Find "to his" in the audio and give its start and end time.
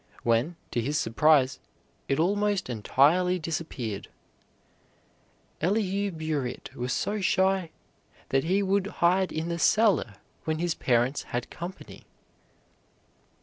0.71-0.97